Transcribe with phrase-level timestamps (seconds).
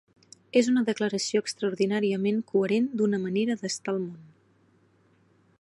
[0.61, 4.21] És una declaració extraordinàriament coherent d'una manera d'estar al món.